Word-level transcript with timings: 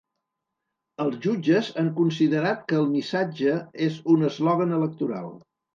Els 1.05 1.17
jutges 1.25 1.69
han 1.83 1.91
considerat 2.01 2.67
que 2.73 2.81
el 2.81 2.91
missatge 2.97 3.55
és 3.91 4.05
un 4.17 4.29
eslògan 4.33 4.79
electoral. 4.83 5.35